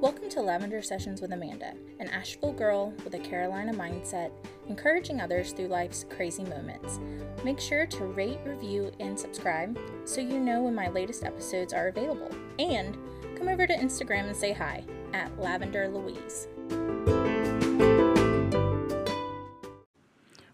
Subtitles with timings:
[0.00, 4.30] Welcome to Lavender Sessions with Amanda, an Asheville girl with a Carolina mindset,
[4.68, 7.00] encouraging others through life's crazy moments.
[7.42, 11.88] Make sure to rate, review, and subscribe so you know when my latest episodes are
[11.88, 12.30] available.
[12.60, 12.96] And
[13.36, 14.84] come over to Instagram and say hi
[15.14, 16.46] at Lavender Louise.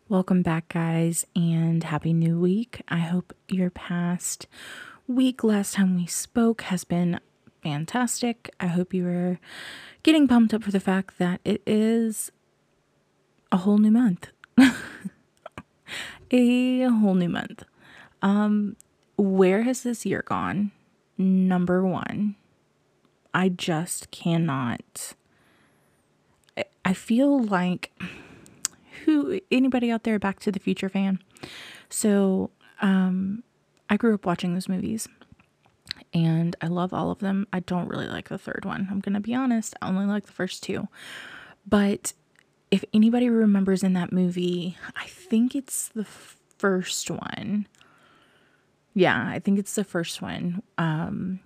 [0.08, 2.80] Welcome back, guys, and happy new week.
[2.88, 4.46] I hope your past
[5.06, 7.20] week, last time we spoke, has been
[7.64, 8.54] fantastic.
[8.60, 9.40] I hope you are
[10.02, 12.30] getting pumped up for the fact that it is
[13.50, 14.28] a whole new month.
[16.30, 17.64] a whole new month.
[18.20, 18.76] Um,
[19.16, 20.72] where has this year gone?
[21.16, 22.36] Number one,
[23.32, 25.14] I just cannot.
[26.58, 27.90] I, I feel like
[29.04, 31.18] who anybody out there Back to the Future fan?
[31.88, 32.50] So,
[32.82, 33.42] um,
[33.88, 35.08] I grew up watching those movies
[36.14, 37.46] and I love all of them.
[37.52, 38.88] I don't really like the third one.
[38.90, 39.74] I'm going to be honest.
[39.82, 40.88] I only like the first two.
[41.66, 42.12] But
[42.70, 47.66] if anybody remembers in that movie, I think it's the first one.
[48.94, 50.62] Yeah, I think it's the first one.
[50.78, 51.40] Um,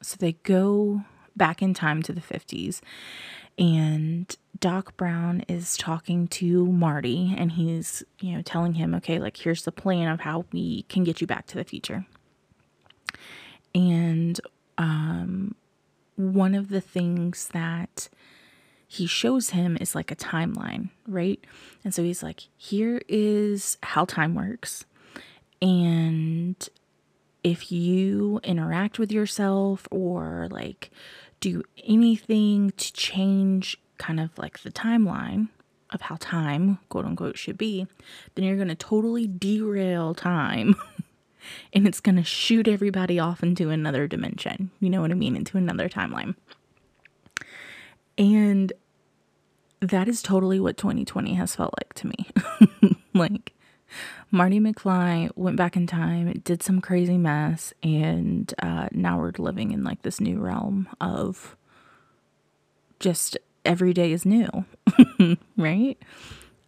[0.00, 1.02] so they go
[1.36, 2.80] back in time to the 50s
[3.58, 9.36] and Doc Brown is talking to Marty and he's, you know, telling him, okay, like
[9.36, 12.06] here's the plan of how we can get you back to the future.
[13.74, 14.40] And
[14.76, 15.54] um,
[16.16, 18.08] one of the things that
[18.86, 21.38] he shows him is like a timeline, right?
[21.84, 24.86] And so he's like, here is how time works.
[25.60, 26.56] And
[27.44, 30.90] if you interact with yourself or like
[31.40, 35.48] do anything to change kind of like the timeline
[35.90, 37.86] of how time, quote unquote, should be,
[38.34, 40.74] then you're going to totally derail time
[41.72, 44.70] and it's going to shoot everybody off into another dimension.
[44.80, 45.36] You know what I mean?
[45.36, 46.34] Into another timeline.
[48.16, 48.72] And
[49.80, 52.96] that is totally what 2020 has felt like to me.
[53.14, 53.52] like,
[54.30, 59.72] Marty McFly went back in time, did some crazy mess, and uh, now we're living
[59.72, 61.56] in like this new realm of
[63.00, 64.48] just every day is new,
[65.56, 65.96] right?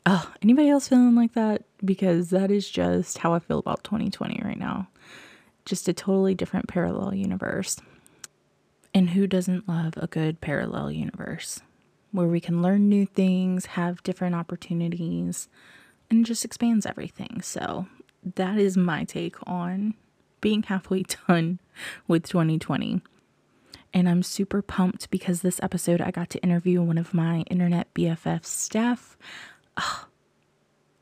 [0.07, 1.63] Oh, anybody else feeling like that?
[1.85, 4.89] Because that is just how I feel about 2020 right now.
[5.65, 7.79] Just a totally different parallel universe.
[8.95, 11.61] And who doesn't love a good parallel universe
[12.13, 15.49] where we can learn new things, have different opportunities,
[16.11, 17.41] and just expands everything?
[17.43, 17.87] So,
[18.35, 19.95] that is my take on
[20.41, 21.59] being halfway done
[22.09, 23.03] with 2020.
[23.93, 27.93] And I'm super pumped because this episode I got to interview one of my internet
[27.95, 29.17] BFF staff
[29.81, 30.07] oh,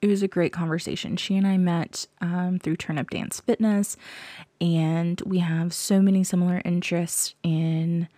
[0.01, 1.17] it was a great conversation.
[1.17, 3.97] She and I met um, through Turn Up Dance Fitness,
[4.61, 8.09] and we have so many similar interests in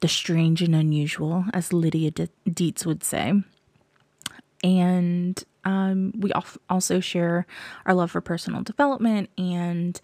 [0.00, 3.32] the strange and unusual, as Lydia Deetz would say.
[4.62, 6.32] And um, we
[6.68, 7.46] also share
[7.86, 10.00] our love for personal development and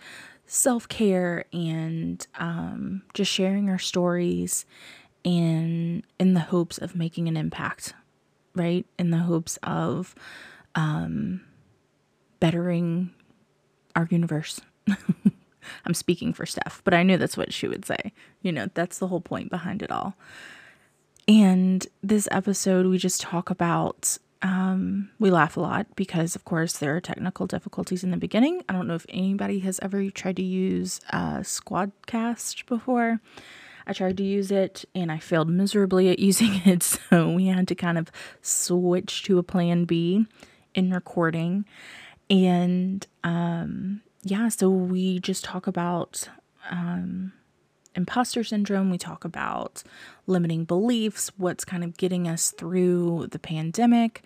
[0.46, 4.64] self care and um, just sharing our stories
[5.24, 7.94] and in the hopes of making an impact
[8.54, 8.86] right?
[8.98, 10.14] In the hopes of
[10.74, 11.42] um,
[12.40, 13.10] bettering
[13.94, 14.60] our universe.
[15.84, 18.12] I'm speaking for Steph, but I knew that's what she would say.
[18.42, 20.16] You know, that's the whole point behind it all.
[21.28, 26.76] And this episode, we just talk about, um, we laugh a lot because, of course,
[26.78, 28.62] there are technical difficulties in the beginning.
[28.68, 33.20] I don't know if anybody has ever tried to use uh, Squadcast before.
[33.86, 36.82] I tried to use it and I failed miserably at using it.
[36.82, 38.10] So we had to kind of
[38.42, 40.26] switch to a plan B
[40.74, 41.64] in recording.
[42.28, 46.28] And um, yeah, so we just talk about
[46.70, 47.32] um,
[47.94, 48.90] imposter syndrome.
[48.90, 49.82] We talk about
[50.26, 54.22] limiting beliefs, what's kind of getting us through the pandemic,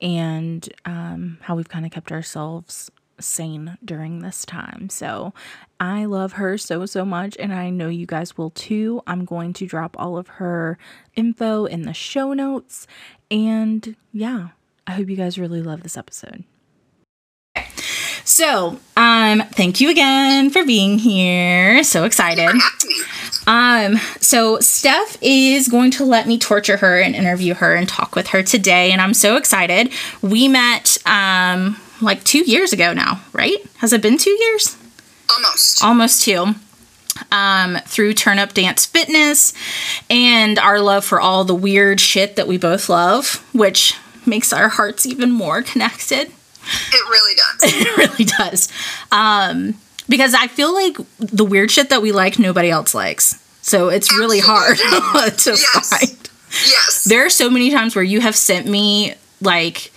[0.00, 4.88] and um, how we've kind of kept ourselves sane during this time.
[4.88, 5.32] So
[5.80, 9.02] I love her so, so much, and I know you guys will too.
[9.06, 10.78] I'm going to drop all of her
[11.14, 12.86] info in the show notes.
[13.30, 14.48] And yeah,
[14.86, 16.44] I hope you guys really love this episode.
[18.26, 21.84] So, um, thank you again for being here.
[21.84, 22.50] So excited.
[23.46, 28.16] Um, so Steph is going to let me torture her and interview her and talk
[28.16, 29.92] with her today, and I'm so excited.
[30.22, 33.58] We met um like two years ago now, right?
[33.78, 34.76] Has it been two years?
[35.30, 35.82] Almost.
[35.84, 36.54] Almost two.
[37.30, 39.52] Um, through Turn Up Dance Fitness
[40.10, 43.94] and our love for all the weird shit that we both love, which
[44.26, 46.28] makes our hearts even more connected.
[46.92, 47.60] It really does.
[47.72, 48.68] it really does.
[49.12, 49.74] Um,
[50.08, 53.40] because I feel like the weird shit that we like, nobody else likes.
[53.62, 54.76] So it's really hard
[55.38, 55.88] to Yes.
[55.90, 56.30] find.
[56.66, 57.04] Yes.
[57.04, 59.92] There are so many times where you have sent me like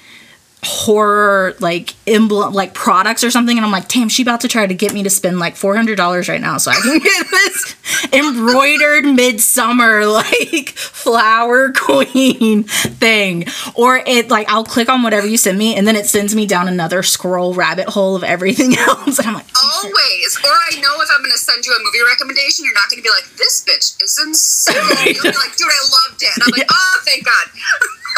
[0.63, 4.65] horror like emblem like products or something and I'm like, damn, she about to try
[4.65, 7.27] to get me to spend like four hundred dollars right now so I can get
[7.29, 7.75] this
[8.11, 13.45] embroidered Midsommar like flower queen thing.
[13.75, 16.45] Or it like I'll click on whatever you send me and then it sends me
[16.45, 19.19] down another scroll rabbit hole of everything else.
[19.19, 20.37] And I'm like, oh, Always.
[20.43, 22.97] Or I know if I'm going to send you a movie recommendation, you're not going
[23.01, 24.75] to be like, this bitch is insane.
[25.13, 26.29] You'll be like, dude, I loved it.
[26.35, 26.75] And I'm like, Yeah.
[26.75, 27.47] oh, thank God.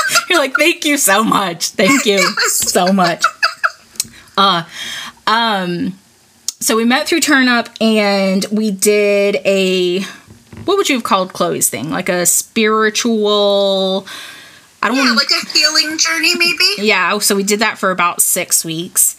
[0.29, 1.69] You're like, thank you so much.
[1.69, 3.23] Thank you so much.
[4.37, 4.63] Uh,
[5.27, 5.97] um,
[6.59, 10.01] so we met through Turnup and we did a,
[10.65, 11.89] what would you have called Chloe's thing?
[11.89, 14.07] Like a spiritual,
[14.81, 16.65] I don't Yeah, want like a healing journey, maybe.
[16.87, 19.15] yeah, so we did that for about six weeks.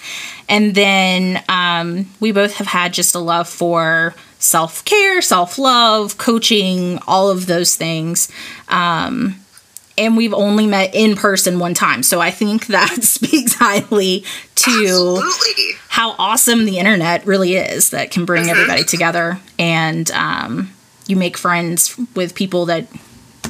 [0.48, 6.18] And then um, we both have had just a love for self care, self love,
[6.18, 8.30] coaching, all of those things.
[8.68, 9.36] Um,
[9.98, 12.02] and we've only met in person one time.
[12.02, 14.24] So I think that speaks highly
[14.56, 14.70] to
[15.22, 15.72] Absolutely.
[15.88, 19.38] how awesome the internet really is that can bring everybody together.
[19.58, 20.72] And um,
[21.06, 22.86] you make friends with people that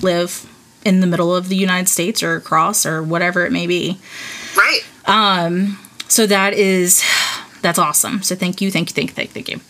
[0.03, 0.47] live
[0.85, 3.99] in the middle of the United States or across or whatever it may be.
[4.57, 4.81] Right.
[6.09, 7.05] So that is
[7.63, 8.23] that's awesome.
[8.23, 9.61] So thank you, thank you, thank you, thank you, thank you.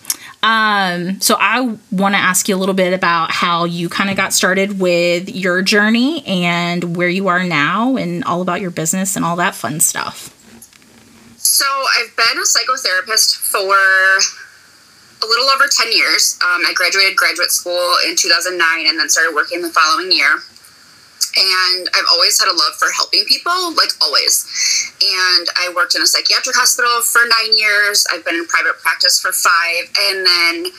[0.43, 4.17] Um, so I want to ask you a little bit about how you kind of
[4.17, 9.17] got started with your journey and where you are now and all about your business
[9.17, 10.35] and all that fun stuff.
[11.37, 13.77] So I've been a psychotherapist for
[15.23, 16.39] a little over 10 years.
[16.43, 20.41] Um, I graduated graduate school in 2009 and then started working the following year.
[21.37, 24.47] And I've always had a love for helping people, like always.
[25.01, 28.07] And I worked in a psychiatric hospital for nine years.
[28.13, 29.87] I've been in private practice for five.
[30.11, 30.73] And then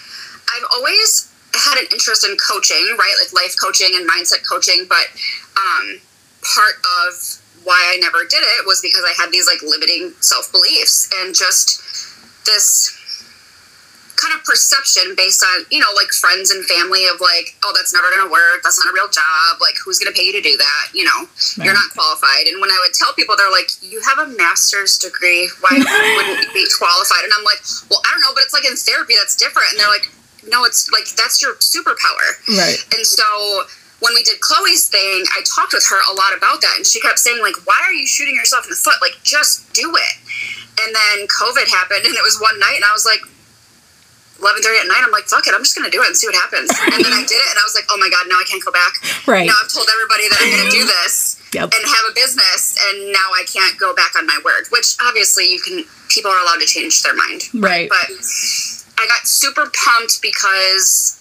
[0.52, 3.16] I've always had an interest in coaching, right?
[3.24, 4.86] Like life coaching and mindset coaching.
[4.88, 5.08] But
[5.56, 6.00] um,
[6.44, 6.76] part
[7.08, 11.10] of why I never did it was because I had these like limiting self beliefs
[11.22, 11.80] and just
[12.46, 12.98] this
[14.22, 17.90] kind of perception based on, you know, like friends and family of like, oh, that's
[17.90, 18.62] never going to work.
[18.62, 19.58] That's not a real job.
[19.58, 20.94] Like, who's going to pay you to do that?
[20.94, 21.26] You know,
[21.58, 22.46] you're not qualified.
[22.46, 25.50] And when I would tell people, they're like, you have a master's degree.
[25.66, 25.74] Why
[26.16, 27.26] wouldn't you be qualified?
[27.26, 29.74] And I'm like, well, I don't know, but it's like in therapy, that's different.
[29.74, 30.06] And they're like,
[30.46, 32.38] no, it's like, that's your superpower.
[32.46, 32.78] Right.
[32.94, 33.66] And so
[34.02, 37.00] when we did Chloe's thing, I talked with her a lot about that, and she
[37.00, 38.98] kept saying like, "Why are you shooting yourself in the foot?
[39.00, 40.16] Like, just do it."
[40.82, 43.22] And then COVID happened, and it was one night, and I was like,
[44.42, 45.02] eleven thirty at night.
[45.06, 47.14] I'm like, "Fuck it, I'm just gonna do it and see what happens." And then
[47.14, 48.98] I did it, and I was like, "Oh my god, now I can't go back."
[49.30, 49.46] Right.
[49.46, 51.70] Now I've told everybody that I'm gonna do this Yep.
[51.74, 54.68] and have a business, and now I can't go back on my word.
[54.74, 55.86] Which obviously you can.
[56.10, 57.88] People are allowed to change their mind, Right.
[57.88, 58.12] But
[59.00, 61.16] I got super pumped because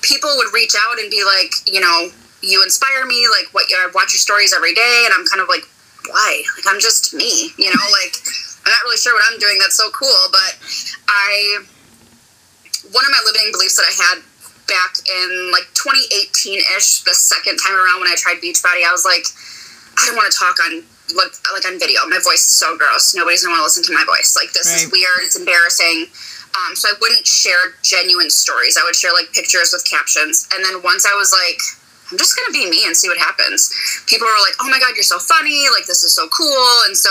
[0.00, 2.08] people would reach out and be like, you know,
[2.40, 3.28] you inspire me.
[3.28, 5.64] Like, what I watch your stories every day, and I'm kind of like,
[6.08, 6.42] why?
[6.56, 7.84] Like, I'm just me, you know.
[7.92, 8.16] Like,
[8.64, 9.58] I'm not really sure what I'm doing.
[9.60, 10.56] That's so cool, but
[11.08, 11.64] I
[12.92, 14.16] one of my limiting beliefs that I had
[14.66, 19.02] back in like 2018 ish, the second time around when I tried Beachbody, I was
[19.02, 19.26] like,
[19.98, 22.06] I don't want to talk on like, like on video.
[22.06, 23.14] My voice is so gross.
[23.14, 24.38] Nobody's gonna want to listen to my voice.
[24.38, 25.26] Like this is weird.
[25.26, 26.06] It's embarrassing.
[26.50, 28.78] Um, so I wouldn't share genuine stories.
[28.78, 30.48] I would share like pictures with captions.
[30.54, 31.58] And then once I was like,
[32.10, 33.70] I'm just gonna be me and see what happens.
[34.06, 35.70] People were like, "Oh my god, you're so funny!
[35.70, 37.10] Like this is so cool!" And so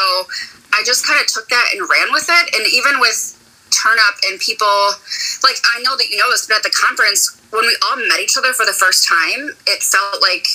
[0.76, 2.56] I just kind of took that and ran with it.
[2.56, 3.39] And even with
[3.82, 4.68] turn up and people
[5.44, 8.20] like I know that you know this, but at the conference when we all met
[8.20, 10.46] each other for the first time, it felt like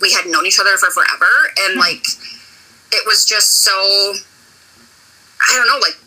[0.00, 1.80] we had known each other for forever, and hmm.
[1.80, 2.04] like
[2.92, 5.98] it was just so I don't know, like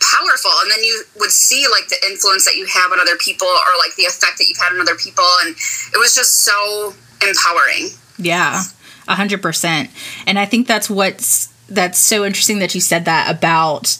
[0.00, 0.50] powerful.
[0.62, 3.72] And then you would see like the influence that you have on other people, or
[3.78, 5.54] like the effect that you've had on other people, and
[5.92, 6.94] it was just so
[7.26, 7.90] empowering.
[8.18, 8.62] Yeah,
[9.08, 9.90] a hundred percent.
[10.26, 13.98] And I think that's what's that's so interesting that you said that about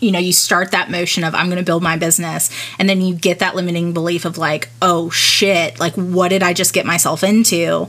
[0.00, 3.00] you know you start that motion of i'm going to build my business and then
[3.00, 6.86] you get that limiting belief of like oh shit like what did i just get
[6.86, 7.86] myself into?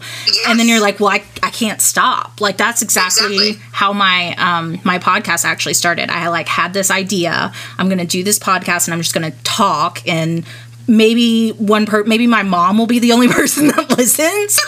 [0.48, 2.42] And then you're like well i, I can't stop.
[2.42, 3.66] Like that's exactly, Exactly.
[3.72, 6.10] how my um my podcast actually started.
[6.10, 9.32] I like had this idea i'm going to do this podcast and i'm just going
[9.32, 10.46] to talk and
[10.88, 14.60] maybe one per maybe my mom will be the only person that listens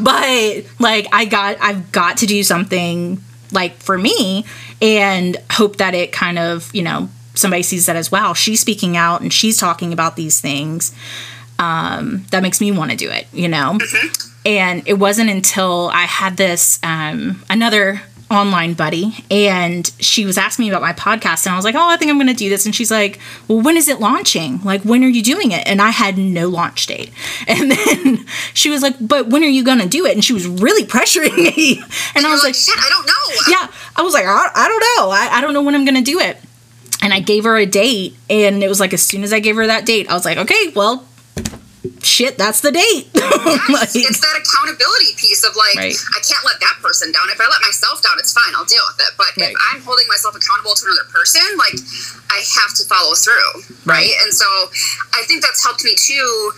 [0.00, 3.20] but like i got i've got to do something
[3.54, 4.44] like for me
[4.82, 8.34] and hope that it kind of you know somebody sees that as well.
[8.34, 10.94] She's speaking out and she's talking about these things
[11.58, 13.78] um, that makes me want to do it you know?
[14.46, 20.64] And it wasn't until i had this um, another online buddy and she was asking
[20.64, 22.48] me about my podcast and I was like, "Oh, I think I'm going to do
[22.48, 24.60] this." And she's like, "Well, when is it launching?
[24.62, 27.10] Like when are you doing it?" And I had no launch date.
[27.46, 30.32] And then she was like, "But when are you going to do it?" And she
[30.32, 31.82] was really pressuring me.
[32.14, 33.42] And, And I was like, like, I don't know.
[33.48, 35.10] yeah, I was like, I, I don't know.
[35.10, 36.38] I, I don't know when I'm going to do it.
[37.02, 38.16] And I gave her a date.
[38.30, 40.38] And it was like, as soon as I gave her that date, I was like,
[40.38, 41.04] okay, well,
[42.02, 43.08] shit, that's the date.
[43.14, 45.96] Yes, Like, it's that accountability piece of like, Right.
[45.96, 47.28] I can't let that person down.
[47.30, 48.54] If I let myself down, it's fine.
[48.56, 49.12] I'll deal with it.
[49.16, 49.52] But Right.
[49.52, 51.76] if I'm holding myself accountable to another person, like,
[52.32, 53.64] I have to follow through.
[53.84, 54.04] Right.
[54.08, 54.14] Right.
[54.24, 54.46] And so
[55.14, 56.52] I think that's helped me too.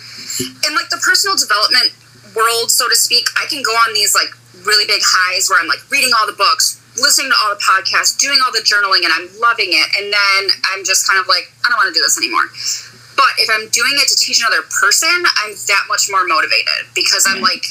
[0.66, 1.92] In like the personal development
[2.34, 4.30] world, so to speak, I can go on these like
[4.64, 8.16] really big highs where I'm like reading all the books, listening to all the podcasts,
[8.18, 9.86] doing all the journaling, and I'm loving it.
[10.00, 10.40] And then
[10.72, 12.48] I'm just kind of like, I don't want to do this anymore.
[13.16, 15.10] But if I'm doing it to teach another person,
[15.42, 17.48] I'm that much more motivated because I'm mm-hmm.
[17.48, 17.64] like,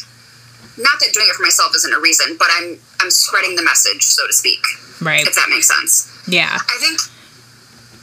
[0.78, 4.04] not that doing it for myself isn't a reason, but I'm I'm spreading the message,
[4.04, 4.60] so to speak,
[5.02, 5.26] right.
[5.26, 6.12] if that makes sense.
[6.28, 6.52] Yeah.
[6.52, 7.00] I think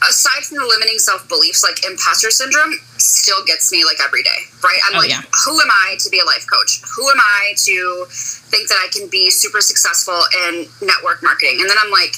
[0.09, 4.49] aside from the limiting self beliefs, like imposter syndrome still gets me like every day,
[4.63, 4.79] right?
[4.89, 5.23] I'm Oh, like, yeah.
[5.45, 6.81] who am I to be a life coach?
[6.97, 11.59] Who am I to think that I can be super successful in network marketing?
[11.61, 12.17] And then I'm like,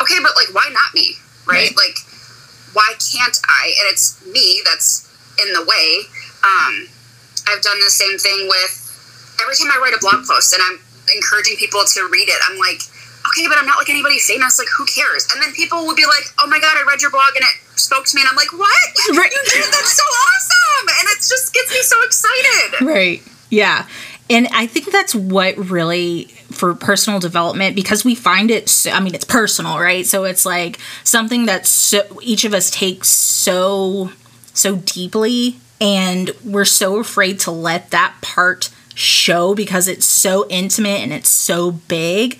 [0.00, 1.16] okay, but like, why not me,
[1.46, 1.70] right?
[1.70, 1.76] Right.
[1.76, 1.96] Like,
[2.74, 3.72] why can't I?
[3.80, 5.08] And it's me that's
[5.40, 6.04] in the way.
[6.44, 6.90] Um,
[7.48, 8.84] I've done the same thing with
[9.40, 10.78] every time I write a blog post and I'm
[11.14, 12.38] encouraging people to read it.
[12.46, 12.82] I'm like,
[13.32, 14.58] okay, but I'm not like anybody famous.
[14.58, 15.26] Like, who cares?
[15.32, 17.56] And then people would be like, oh my God, I read your blog and it
[17.78, 18.22] spoke to me.
[18.22, 18.88] And I'm like, what?
[19.16, 19.30] Right.
[19.30, 19.64] You did?
[19.72, 20.86] That's so awesome.
[21.00, 22.86] And it just gets me so excited.
[22.86, 23.22] Right.
[23.50, 23.86] Yeah.
[24.30, 29.00] And I think that's what really for personal development because we find it so, I
[29.00, 30.06] mean it's personal, right?
[30.06, 34.10] So it's like something that so each of us takes so
[34.52, 41.00] so deeply and we're so afraid to let that part show because it's so intimate
[41.02, 42.38] and it's so big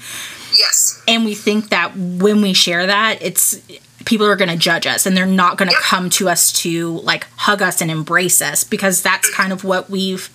[0.56, 1.02] Yes.
[1.08, 3.60] and we think that when we share that it's
[4.04, 5.82] people are going to judge us and they're not going to Yep.
[5.82, 9.90] come to us to like hug us and embrace us because that's kind of what
[9.90, 10.30] we've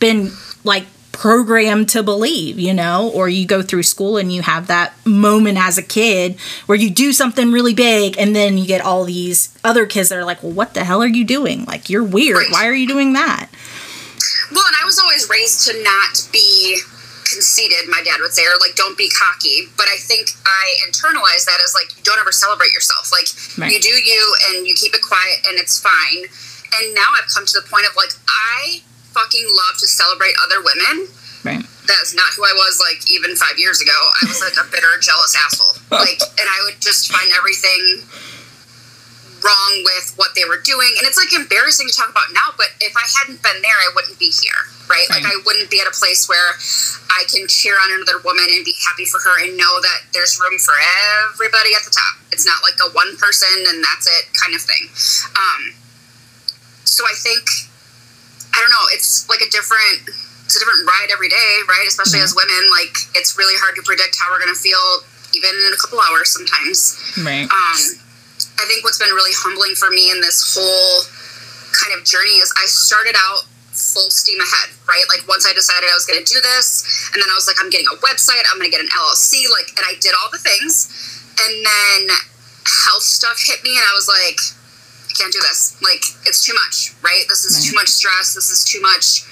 [0.00, 0.30] been
[0.64, 4.92] like programmed to believe you know or you go through school and you have that
[5.06, 6.34] moment as a kid
[6.66, 10.18] where you do something really big and then you get all these other kids that
[10.18, 12.50] are like well what the hell are you doing like you're weird Right.
[12.50, 13.48] why are you doing that
[14.50, 16.78] Well, and I was always raised to not be
[17.32, 19.64] conceited, my dad would say, or like, don't be cocky.
[19.78, 23.08] But I think I internalized that as like, don't ever celebrate yourself.
[23.10, 23.24] Like,
[23.56, 23.72] Right.
[23.72, 26.28] you do you and you keep it quiet and it's fine.
[26.76, 30.60] And now I've come to the point of like, I fucking love to celebrate other
[30.64, 31.08] women.
[31.44, 33.94] right That is not who I was like even five years ago.
[34.22, 35.80] I was like a bitter, jealous asshole.
[35.92, 38.08] Like, and I would just find everything
[39.44, 40.88] wrong with what they were doing.
[40.98, 43.90] And it's like embarrassing to talk about now, but if I hadn't been there, I
[43.94, 44.56] wouldn't be here,
[44.88, 45.06] right?
[45.10, 46.56] Like, I wouldn't be at a place where
[47.10, 50.38] I can cheer on another woman and be happy for her and know that there's
[50.40, 50.74] room for
[51.28, 52.22] everybody at the top.
[52.30, 54.88] It's not like a one person and that's it kind of thing.
[55.36, 55.62] Um,
[56.86, 57.71] so I think,
[58.54, 60.08] I don't know, it's like a different.
[60.44, 61.86] It's a different ride every day, right?
[61.88, 65.00] Especially as women, like it's really hard to predict how we're going to feel,
[65.32, 66.92] even in a couple hours sometimes
[67.24, 67.80] right um,
[68.60, 71.08] I think what's been really humbling for me in this whole
[71.72, 75.04] kind of journey is I started out full steam ahead, right?
[75.08, 77.56] Like once I decided I was going to do this, and then I was like,
[77.58, 80.28] I'm getting a website, I'm going to get an LLC, like, and I did all
[80.28, 80.92] the things,
[81.40, 82.00] and then
[82.84, 84.38] health stuff hit me, and I was like,
[85.12, 85.76] I can't do this.
[85.84, 87.24] Like, it's too much, right?
[87.28, 87.68] This is Right.
[87.68, 88.32] too much stress.
[88.32, 89.24] This is too much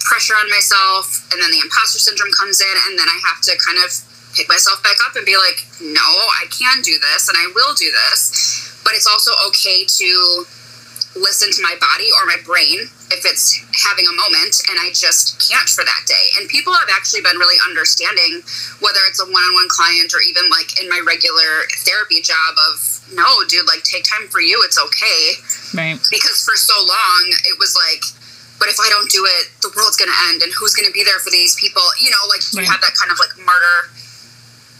[0.00, 3.56] pressure on myself, and then the imposter syndrome comes in, and then I have to
[3.58, 3.92] kind of
[4.32, 7.74] pick myself back up and be like, no, I can do this, and I will
[7.74, 8.72] do this.
[8.84, 10.46] But it's also okay to
[11.16, 13.56] listen to my body or my brain if it's
[13.88, 16.26] having a moment and I just can't for that day.
[16.38, 18.44] And people have actually been really understanding,
[18.84, 22.54] whether it's a one on one client or even like in my regular therapy job
[22.70, 25.40] of, no, dude, like take time for you, it's okay
[25.74, 28.00] right because for so long it was like
[28.58, 30.92] but if i don't do it the world's going to end and who's going to
[30.92, 32.68] be there for these people you know like you Right.
[32.68, 33.90] have that kind of like martyr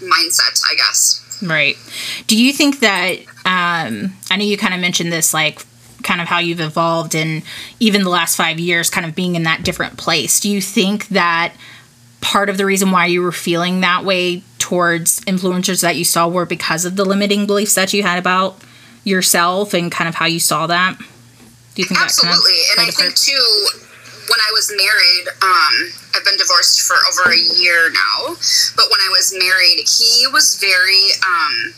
[0.01, 1.79] mindset i guess Right.
[2.27, 5.61] Do you think that um I know you kind of mentioned this like
[6.03, 7.43] kind of how you've evolved and
[7.81, 10.41] even the last 5 years kind of being in that different place.
[10.41, 11.55] Do you think that
[12.21, 16.29] part of the reason why you were feeling that way towards influencers that you saw
[16.29, 18.57] were because of the limiting beliefs that you had about
[19.05, 20.99] yourself and kind of how you saw that?
[21.79, 23.23] Do you think absolutely that kind of and i think part?
[23.23, 23.47] too
[24.27, 25.75] when i was married um
[26.11, 28.35] i've been divorced for over a year now
[28.75, 31.73] but when i was married he was very um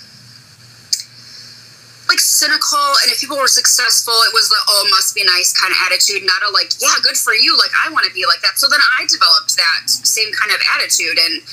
[2.10, 5.70] like cynical and if people were successful it was the oh must be nice kind
[5.70, 8.42] of attitude not a like yeah good for you like i want to be like
[8.42, 8.58] that.
[8.58, 11.46] So then i developed that same kind of attitude and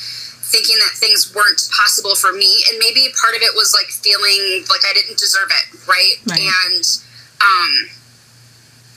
[0.49, 2.47] thinking that things weren't possible for me.
[2.71, 6.41] And maybe part of it was like feeling like i didn't deserve it right, right.
[6.41, 6.83] and
[7.37, 7.71] um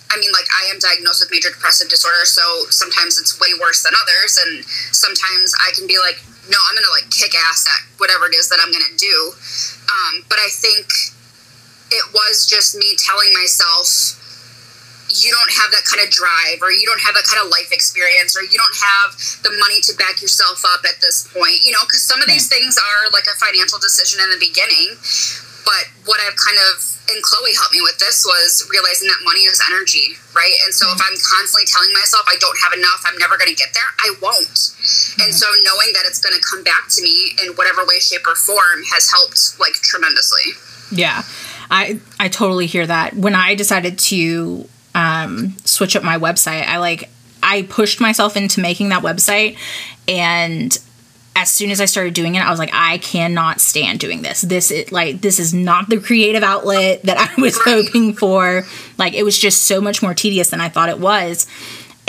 [0.09, 3.85] i mean like i am diagnosed with major depressive disorder so sometimes it's way worse
[3.85, 4.40] than others.
[4.40, 4.64] And
[4.97, 6.17] sometimes i can be like
[6.49, 9.37] no i'm gonna like kick ass at whatever it is that i'm gonna do.
[9.93, 10.88] Um, but i think
[11.91, 14.21] it was just me telling myself
[15.11, 17.75] you don't have that kind of drive or you don't have that kind of life
[17.75, 19.11] experience or you don't have
[19.43, 22.47] the money to back yourself up at this point you know because some of these
[22.47, 24.95] things are like a financial decision in the beginning
[25.67, 26.79] but what i've kind of
[27.11, 30.55] and chloe helped me with this was realizing that money is energy right?
[30.63, 30.95] And so mm-hmm.
[30.95, 33.91] if i'm constantly telling myself i don't have enough i'm never going to get there
[33.99, 34.47] i won't.
[34.47, 35.27] Mm-hmm.
[35.27, 38.23] and so knowing that it's going to come back to me in whatever way shape
[38.31, 40.55] or form has helped like tremendously.
[40.95, 41.27] Yeah
[41.71, 46.67] i i totally hear that when i decided to um, switch up my website.
[46.67, 47.11] I like
[47.43, 49.57] I pushed myself into making that website
[50.09, 50.77] and
[51.37, 54.43] as soon as I started doing it, I was like, I cannot stand doing this.
[54.43, 58.65] This is like this is not the creative outlet that I was hoping for.
[58.99, 61.47] Like it was just so much more tedious than I thought it was.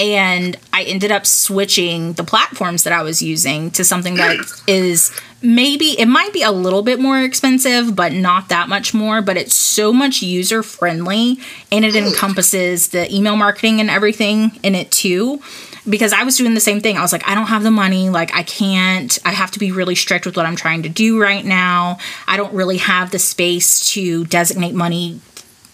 [0.01, 5.11] And I ended up switching the platforms that I was using to something that is
[5.43, 9.21] maybe it might be a little bit more expensive, but not that much more.
[9.21, 11.37] But it's so much user friendly
[11.71, 15.39] and it encompasses the email marketing and everything in it too.
[15.87, 16.97] Because I was doing the same thing.
[16.97, 18.09] I was like, I don't have the money.
[18.09, 21.19] Like, I can't, I have to be really strict with what I'm trying to do
[21.19, 21.97] right now.
[22.27, 25.21] I don't really have the space to designate money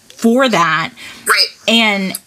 [0.08, 0.94] for that.
[1.26, 1.46] Right.
[1.68, 2.18] And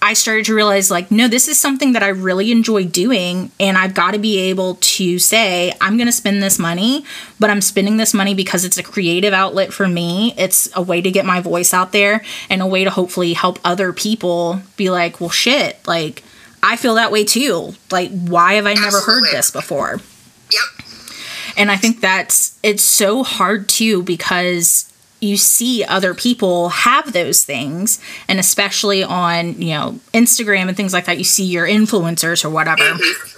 [0.00, 3.50] I started to realize like, no, this is something that I really enjoy doing.
[3.58, 7.04] And I've got to be able to say, I'm going to spend this money,
[7.40, 10.34] but I'm spending this money because it's a creative outlet for me.
[10.38, 13.58] It's a way to get my voice out there and a way to hopefully help
[13.64, 16.22] other people be like, well, shit, like,
[16.62, 17.74] I feel that way too.
[17.90, 18.98] Like, why have I Absolutely.
[18.98, 20.00] never heard this before?
[20.52, 20.86] Yep.
[21.56, 24.87] And I think that's, it's so hard too because
[25.20, 30.92] you see other people have those things and especially on you know instagram and things
[30.92, 32.82] like that you see your influencers or whatever.
[32.82, 33.34] Mm-hmm.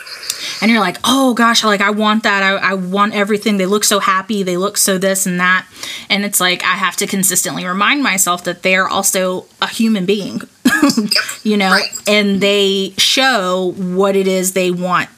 [0.62, 2.42] And you're like oh gosh like i want that.
[2.42, 3.56] I, I want everything.
[3.56, 4.42] They look so happy.
[4.42, 5.66] They look so this and that.
[6.08, 10.42] And it's like i have to consistently remind myself that they're also a human being
[11.42, 12.08] you know right.
[12.08, 15.08] and they show what it is they want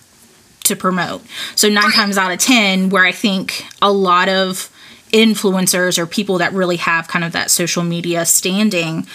[0.64, 1.22] to promote.
[1.56, 1.94] So nine right.
[1.94, 4.70] times out of ten where i think a lot of
[5.12, 9.06] influencers or people that really have kind of that social media standing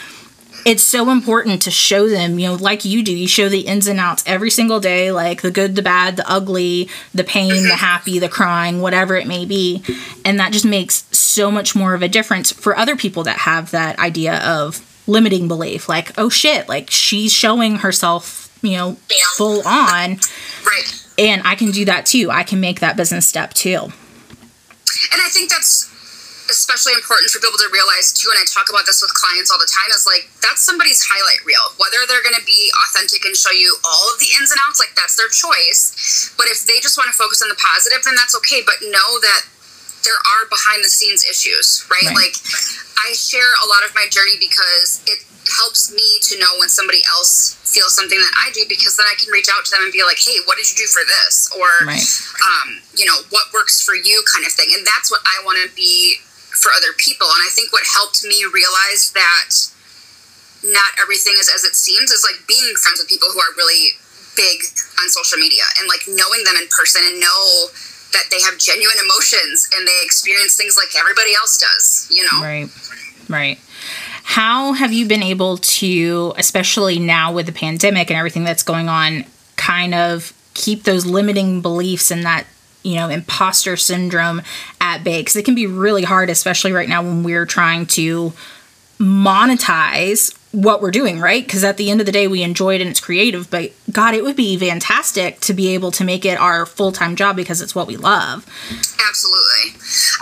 [0.68, 3.16] it's so important to show them, you know, like you do.
[3.16, 6.30] You show the ins and outs every single day, like the good, the bad, the
[6.30, 7.78] ugly, the pain, the mm-hmm.
[7.78, 9.82] happy, the crying, whatever it may be.
[10.26, 13.72] And that just makes so much more of a difference for other people that have
[13.72, 15.88] that idea of limiting belief.
[15.88, 18.98] Like, oh shit, like she's showing herself, you know,
[19.38, 20.20] full on.
[20.66, 21.06] Right.
[21.18, 22.30] And I can do that too.
[22.30, 23.94] I can make that business step too.
[25.14, 25.88] And I think that's
[26.48, 29.60] especially important for people to realize too and i talk about this with clients all
[29.60, 31.76] the time is like that's somebody's highlight reel.
[31.76, 34.80] Whether they're going to be authentic and show you all of the ins and outs
[34.80, 36.32] like that's their choice.
[36.40, 38.64] But if they just want to focus on the positive then that's okay.
[38.64, 39.44] But know that
[40.08, 42.16] there are behind the scenes issues right, right.
[42.16, 42.36] like
[43.04, 45.20] i share a lot of my journey because it
[45.56, 49.16] helps me to know when somebody else feels something that I do because then I
[49.16, 51.50] can reach out to them and be like, hey, what did you do for this?
[51.56, 52.04] Or, right.
[52.44, 54.72] um, you know, what works for you kind of thing.
[54.76, 56.20] And that's what I want to be
[56.58, 57.28] for other people.
[57.30, 59.54] And I think what helped me realize that
[60.66, 63.94] not everything is as it seems is like being friends with people who are really
[64.36, 64.66] big
[65.02, 67.70] on social media and like knowing them in person and know
[68.14, 72.42] that they have genuine emotions and they experience things like everybody else does, you know?
[72.42, 72.70] Right.
[73.30, 73.60] Right.
[74.30, 78.90] How have you been able to, especially now with the pandemic and everything that's going
[78.90, 79.24] on,
[79.56, 82.46] kind of keep those limiting beliefs and that
[82.84, 84.42] you know imposter syndrome
[84.82, 85.22] at bay?
[85.22, 88.34] Because it can be really hard especially right now when we're trying to
[89.00, 91.46] monetize what we're doing right?
[91.46, 94.14] Because at the end of the day we enjoy it and it's creative but god
[94.14, 97.74] it would be fantastic to be able to make it our full-time job because it's
[97.74, 98.46] what we love.
[99.08, 99.80] Absolutely.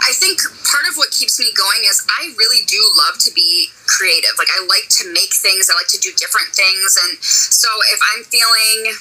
[0.08, 0.42] I think
[0.76, 4.36] part of what keeps me going is i really do love to be creative.
[4.38, 7.00] Like i like to make things i like to do different things.
[7.00, 8.92] And so if i'm feeling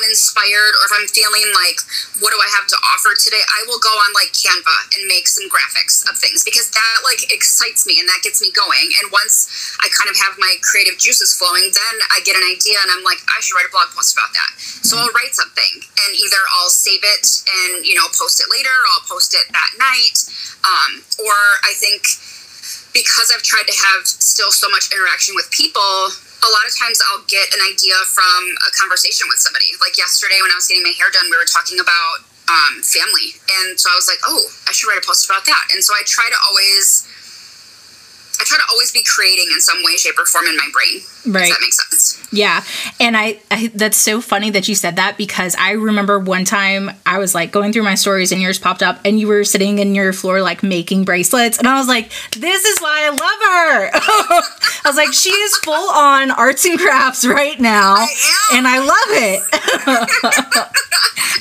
[0.00, 1.78] uninspired or if I'm feeling like,
[2.20, 3.40] what do I have to offer today?
[3.40, 7.30] I will go on like Canva and make some graphics of things because that like
[7.30, 8.90] excites me and that gets me going.
[9.02, 9.48] And once
[9.80, 13.04] I kind of have my creative juices flowing, then I get an idea and I'm
[13.04, 14.58] like, I should write a blog post about that.
[14.58, 18.72] So I'll write something and either I'll save it and, you know, post it later
[18.72, 20.16] or I'll post it that night.
[20.64, 22.04] Um, or I think
[22.94, 27.00] because I've tried to have still so much interaction with people, a lot of times
[27.08, 29.72] I'll get an idea from a conversation with somebody.
[29.80, 33.40] Like yesterday when I was getting my hair done, we were talking about um, family.
[33.60, 35.72] And so I was like, oh, I should write a post about that.
[35.72, 37.08] And so I try to always
[38.44, 41.00] I try to always be creating in some way, shape, or form in my brain.
[41.26, 41.48] Right.
[41.48, 42.28] that makes sense.
[42.30, 42.62] Yeah.
[43.00, 46.90] And I, I, that's so funny that you said that because I remember one time
[47.06, 49.78] I was like going through my stories and yours popped up and you were sitting
[49.78, 51.56] in your floor like making bracelets.
[51.56, 53.90] And I was like, this is why I love her.
[54.84, 57.94] I was like, she is full on arts and crafts right now.
[57.94, 58.08] I
[58.52, 59.40] and I love it.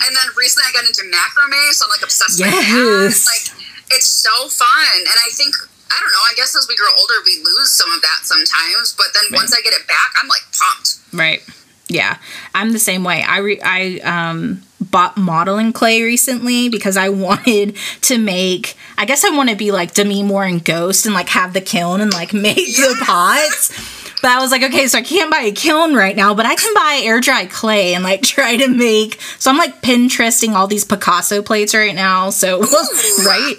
[0.07, 1.73] and then recently I got into macrame.
[1.73, 2.55] So I'm like obsessed yes.
[2.55, 3.59] with that.
[3.59, 4.97] Like, it's so fun.
[4.97, 5.53] And I think
[5.93, 6.23] I don't know.
[6.25, 8.93] I guess as we grow older, we lose some of that sometimes.
[8.93, 9.39] But then right.
[9.39, 10.99] once I get it back, I'm like pumped.
[11.13, 11.41] Right.
[11.89, 12.17] Yeah,
[12.55, 13.21] I'm the same way.
[13.21, 18.75] I re- I um bought modeling clay recently because I wanted to make.
[18.97, 21.61] I guess I want to be like Demi Moore and Ghost and like have the
[21.61, 24.01] kiln and like make the pots.
[24.21, 26.55] But I was like, okay, so I can't buy a kiln right now, but I
[26.55, 29.19] can buy air dry clay and like try to make.
[29.37, 32.29] So I'm like Pinteresting all these Picasso plates right now.
[32.29, 33.55] So, right?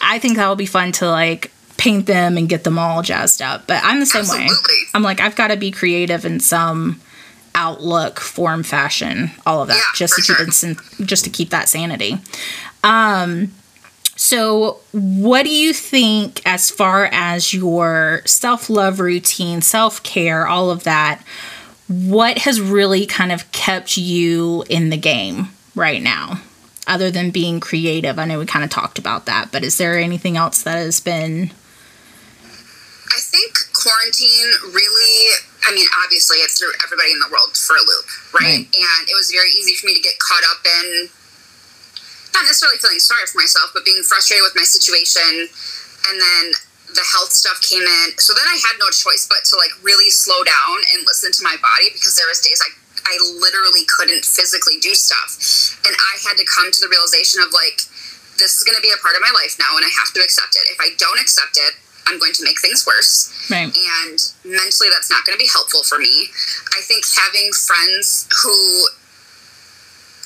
[0.00, 1.50] I think that will be fun to like
[1.84, 3.66] paint them and get them all jazzed up.
[3.66, 4.46] But I'm the same Absolutely.
[4.46, 4.88] way.
[4.94, 7.00] I'm like, I've got to be creative in some
[7.54, 10.70] outlook, form, fashion, all of that, yeah, just to keep sure.
[10.70, 12.16] it, just to keep that sanity.
[12.82, 13.52] Um,
[14.16, 20.70] so, what do you think as far as your self love routine, self care, all
[20.70, 21.22] of that?
[21.88, 26.40] What has really kind of kept you in the game right now,
[26.86, 28.18] other than being creative?
[28.18, 31.00] I know we kind of talked about that, but is there anything else that has
[31.00, 31.50] been
[33.14, 35.14] I think quarantine really,
[35.62, 38.42] I mean, obviously it threw everybody in the world for a loop, right?
[38.42, 38.66] right?
[38.66, 41.14] And it was very easy for me to get caught up in
[42.34, 45.46] not necessarily feeling sorry for myself, but being frustrated with my situation.
[46.10, 46.44] And then
[46.90, 48.18] the health stuff came in.
[48.18, 51.42] So then I had no choice but to like really slow down and listen to
[51.46, 52.74] my body because there was days I
[53.04, 55.36] I literally couldn't physically do stuff.
[55.84, 57.84] And I had to come to the realization of like,
[58.40, 60.24] this is going to be a part of my life now and I have to
[60.24, 60.64] accept it.
[60.72, 63.32] If I don't accept it, I'm going to make things worse.
[63.50, 63.68] Right.
[63.68, 66.28] And mentally, that's not going to be helpful for me.
[66.76, 68.54] I think having friends who,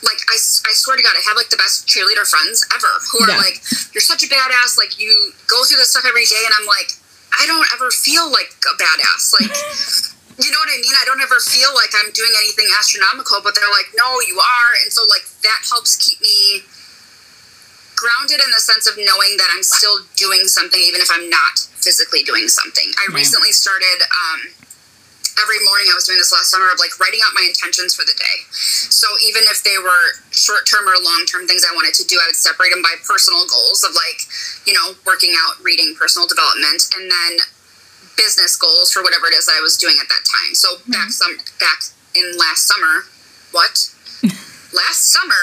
[0.02, 3.24] like, I, I swear to God, I have like the best cheerleader friends ever who
[3.26, 3.42] are yeah.
[3.42, 3.62] like,
[3.94, 4.78] you're such a badass.
[4.78, 6.42] Like, you go through this stuff every day.
[6.42, 6.98] And I'm like,
[7.38, 9.34] I don't ever feel like a badass.
[9.38, 9.54] Like,
[10.42, 10.94] you know what I mean?
[10.98, 14.70] I don't ever feel like I'm doing anything astronomical, but they're like, no, you are.
[14.82, 16.66] And so, like, that helps keep me
[17.98, 21.58] grounded in the sense of knowing that I'm still doing something, even if I'm not
[21.82, 22.86] physically doing something.
[22.94, 23.26] I right.
[23.26, 24.06] recently started.
[24.06, 24.54] Um,
[25.38, 28.02] every morning I was doing this last summer of like writing out my intentions for
[28.02, 28.36] the day.
[28.50, 32.18] So even if they were short term or long term things I wanted to do,
[32.18, 34.26] I would separate them by personal goals of like,
[34.66, 37.32] you know, working out, reading, personal development, and then
[38.18, 40.58] business goals for whatever it is I was doing at that time.
[40.58, 40.90] So mm-hmm.
[40.90, 41.80] back some back
[42.18, 43.06] in last summer,
[43.54, 43.74] what?
[44.72, 45.42] last summer.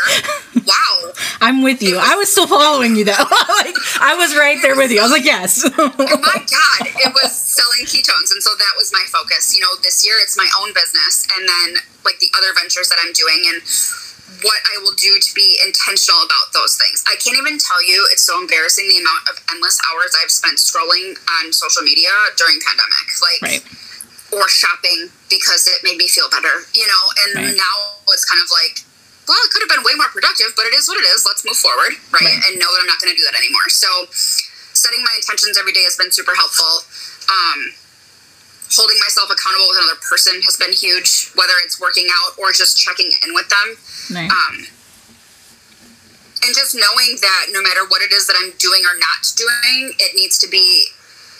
[0.65, 1.13] Wow.
[1.45, 2.01] I'm with you.
[2.01, 3.11] Was, I was still following you though.
[3.61, 4.97] like I was right there with you.
[4.97, 5.61] I was like, yes.
[5.77, 6.81] oh my God.
[6.89, 8.33] It was selling ketones.
[8.33, 9.53] And so that was my focus.
[9.53, 12.97] You know, this year it's my own business and then like the other ventures that
[12.97, 13.61] I'm doing and
[14.41, 17.05] what I will do to be intentional about those things.
[17.05, 20.57] I can't even tell you, it's so embarrassing the amount of endless hours I've spent
[20.57, 22.09] scrolling on social media
[22.41, 23.07] during pandemic.
[23.21, 23.63] Like right.
[24.33, 27.53] or shopping because it made me feel better, you know, and right.
[27.53, 27.77] now
[28.09, 28.81] it's kind of like
[29.27, 31.25] well, it could have been way more productive, but it is what it is.
[31.25, 32.21] Let's move forward, right?
[32.21, 32.39] right.
[32.49, 33.67] And know that I'm not going to do that anymore.
[33.73, 36.85] So, setting my intentions every day has been super helpful.
[37.25, 37.73] Um,
[38.73, 42.77] holding myself accountable with another person has been huge, whether it's working out or just
[42.77, 43.67] checking in with them.
[44.13, 44.29] Right.
[44.29, 44.69] Um,
[46.45, 49.97] and just knowing that no matter what it is that I'm doing or not doing,
[49.97, 50.93] it needs to be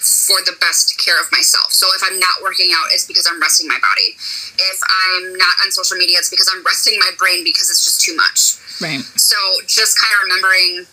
[0.06, 1.72] for the best care of myself.
[1.72, 4.16] So if I'm not working out, it's because I'm resting my body.
[4.58, 8.02] If I'm not on social media, it's because I'm resting my brain because it's just
[8.02, 8.62] too much.
[8.82, 9.02] Right.
[9.18, 9.36] So
[9.68, 10.86] just kind of remembering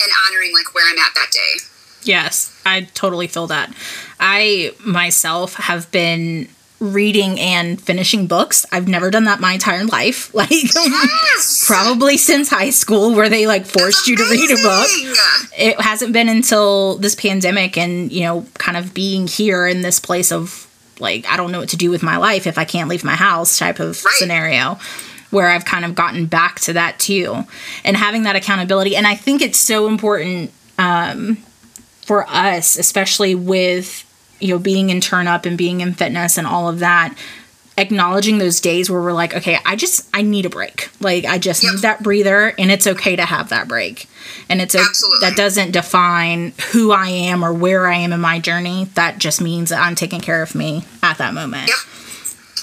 [0.00, 1.64] and honoring like where I'm at that day.
[2.04, 3.72] Yes, I totally feel that.
[4.18, 6.48] I myself have been
[6.82, 8.66] reading and finishing books.
[8.72, 10.32] I've never done that my entire life.
[10.42, 11.64] Like yes!
[11.68, 14.88] probably since high school where they like forced you to read a book.
[15.56, 20.00] It hasn't been until this pandemic and, you know, kind of being here in this
[20.00, 20.66] place of
[20.98, 23.14] like I don't know what to do with my life if I can't leave my
[23.14, 24.14] house type of right.
[24.14, 24.78] scenario
[25.30, 27.44] where I've kind of gotten back to that too
[27.84, 31.36] and having that accountability and I think it's so important um,
[32.02, 34.08] for us especially with
[34.42, 37.16] you know, being in turn up and being in fitness and all of that,
[37.78, 40.90] acknowledging those days where we're like, okay, I just I need a break.
[41.00, 41.72] Like I just yep.
[41.72, 44.08] need that breather and it's okay to have that break.
[44.48, 45.28] And it's a Absolutely.
[45.28, 48.86] that doesn't define who I am or where I am in my journey.
[48.94, 51.68] That just means that I'm taking care of me at at that moment.
[51.68, 51.82] Yep.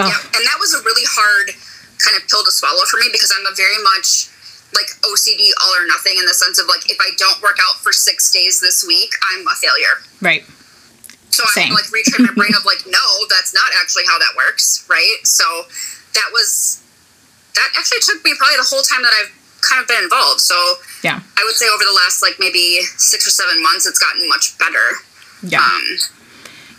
[0.01, 0.09] Oh.
[0.09, 0.21] Yep.
[0.33, 1.53] And that was a really hard
[2.01, 4.29] kind of pill to swallow for me because I'm a very much
[4.73, 7.77] like OCD all or nothing in the sense of like if I don't work out
[7.81, 10.01] for six days this week, I'm a failure.
[10.21, 10.43] Right.
[11.39, 11.71] So I Same.
[11.71, 14.83] had to like retrain my brain of like, no, that's not actually how that works,
[14.91, 15.23] right?
[15.23, 15.63] So
[16.19, 16.83] that was
[17.55, 19.31] that actually took me probably the whole time that I've
[19.63, 20.41] kind of been involved.
[20.43, 20.55] So
[21.03, 21.19] Yeah.
[21.39, 24.57] I would say over the last like maybe six or seven months, it's gotten much
[24.59, 24.99] better.
[25.47, 25.63] Yeah.
[25.63, 25.83] Um,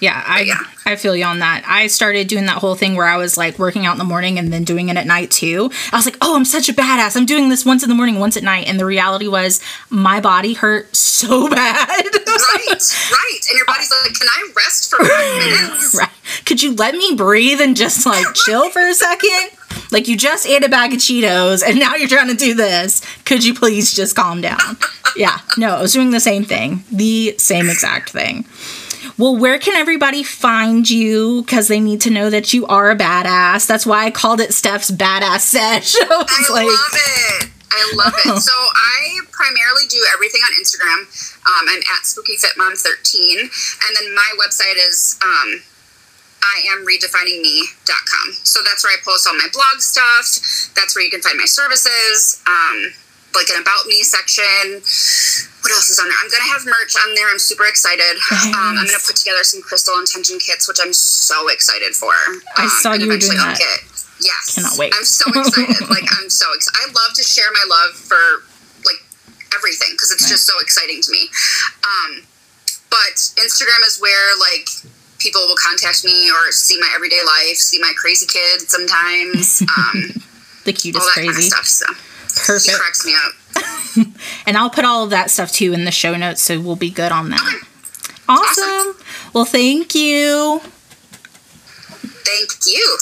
[0.01, 0.59] Yeah, I yeah.
[0.87, 1.63] I feel you on that.
[1.67, 4.39] I started doing that whole thing where I was like working out in the morning
[4.39, 5.71] and then doing it at night too.
[5.93, 7.17] I was like, "Oh, I'm such a badass.
[7.17, 9.61] I'm doing this once in the morning, once at night." And the reality was
[9.91, 11.87] my body hurt so bad.
[11.89, 13.41] right, right.
[13.51, 15.95] And your body's like, can I rest for five minutes?
[15.99, 16.09] right.
[16.47, 19.51] Could you let me breathe and just like chill for a second?
[19.93, 23.03] Like you just ate a bag of Cheetos and now you're trying to do this.
[23.25, 24.59] Could you please just calm down?
[25.15, 25.39] Yeah.
[25.59, 26.85] No, I was doing the same thing.
[26.91, 28.47] The same exact thing.
[29.19, 31.43] Well, where can everybody find you?
[31.43, 33.67] Because they need to know that you are a badass.
[33.67, 35.95] That's why I called it Steph's Badass Sesh.
[36.01, 37.51] I I like, love it.
[37.73, 38.41] I love it.
[38.41, 41.07] So I primarily do everything on Instagram.
[41.47, 43.41] Um, I'm at spookyfitmom13.
[43.41, 45.63] And then my website is um,
[46.41, 48.33] iamredefiningme.com.
[48.43, 50.73] So that's where I post all my blog stuff.
[50.75, 52.93] That's where you can find my services, um,
[53.35, 54.83] like an About Me section.
[55.63, 56.17] What else is on there?
[56.19, 57.29] I'm going to have merch on there.
[57.31, 58.17] I'm super excited.
[58.51, 62.13] Um, I'm going to put together some crystal intention kits, which I'm so excited for.
[62.57, 63.59] I Um, saw you were doing that.
[63.59, 63.85] get-
[64.21, 64.55] Yes.
[64.55, 64.93] Cannot wait.
[64.95, 65.89] I'm so excited.
[65.89, 66.77] like, I'm so excited.
[66.77, 68.21] I love to share my love for,
[68.85, 69.01] like,
[69.57, 71.31] everything because it's just so exciting to me.
[71.85, 72.27] Um,
[72.91, 74.69] but Instagram is where, like,
[75.19, 80.21] people will contact me or see my everyday life, see my crazy kid sometimes, um,
[80.65, 81.27] the all cutest that crazy.
[81.29, 81.67] kind of stuff.
[81.67, 81.87] So
[82.35, 82.77] Perfect.
[82.79, 83.33] cracks me up.
[84.47, 86.91] And I'll put all of that stuff too in the show notes, so we'll be
[86.91, 87.63] good on that.
[88.29, 88.97] Awesome.
[89.33, 90.61] Well, thank you.
[92.25, 92.99] Thank you.